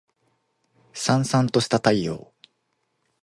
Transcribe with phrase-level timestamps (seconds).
[0.93, 2.33] 燦燦とした太陽